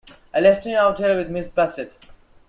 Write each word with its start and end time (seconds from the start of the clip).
I 0.33 0.39
left 0.39 0.65
him 0.65 0.75
out 0.75 0.97
here 0.97 1.15
with 1.15 1.29
Miss 1.29 1.47
Bassett. 1.47 1.99